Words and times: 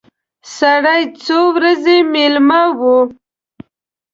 سړی 0.57 1.01
څو 1.23 1.39
ورځې 1.57 1.97
مېلمه 2.13 2.61
وي. 2.79 2.97